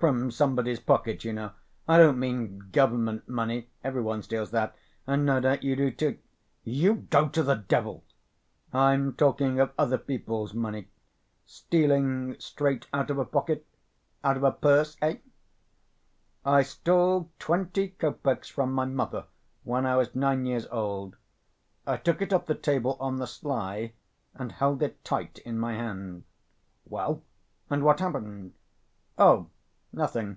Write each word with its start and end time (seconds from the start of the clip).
From 0.00 0.30
somebody's 0.30 0.80
pocket, 0.80 1.24
you 1.24 1.32
know. 1.34 1.52
I 1.86 1.98
don't 1.98 2.18
mean 2.18 2.70
government 2.72 3.28
money, 3.28 3.68
every 3.84 4.00
one 4.02 4.22
steals 4.22 4.50
that, 4.50 4.74
and 5.06 5.24
no 5.26 5.40
doubt 5.40 5.62
you 5.62 5.76
do, 5.76 5.90
too...." 5.90 6.18
"You 6.64 6.94
go 7.10 7.28
to 7.28 7.42
the 7.42 7.54
devil." 7.56 8.02
"I'm 8.72 9.12
talking 9.12 9.60
of 9.60 9.72
other 9.78 9.96
people's 9.98 10.52
money. 10.54 10.88
Stealing 11.46 12.34
straight 12.40 12.86
out 12.94 13.08
of 13.10 13.18
a 13.18 13.24
pocket? 13.26 13.66
Out 14.24 14.36
of 14.38 14.42
a 14.42 14.52
purse, 14.52 14.96
eh?" 15.02 15.18
"I 16.46 16.62
stole 16.62 17.30
twenty 17.38 17.88
copecks 17.88 18.48
from 18.48 18.72
my 18.72 18.86
mother 18.86 19.26
when 19.64 19.84
I 19.86 19.96
was 19.96 20.14
nine 20.14 20.44
years 20.46 20.66
old. 20.68 21.16
I 21.86 21.98
took 21.98 22.20
it 22.22 22.32
off 22.32 22.46
the 22.46 22.54
table 22.56 22.96
on 22.98 23.18
the 23.18 23.26
sly, 23.26 23.92
and 24.34 24.50
held 24.52 24.82
it 24.82 25.04
tight 25.04 25.38
in 25.44 25.58
my 25.58 25.74
hand." 25.74 26.24
"Well, 26.86 27.22
and 27.70 27.84
what 27.84 28.00
happened?" 28.00 28.54
"Oh, 29.18 29.50
nothing. 29.96 30.36